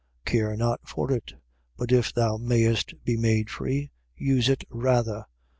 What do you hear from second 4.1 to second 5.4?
use it rather.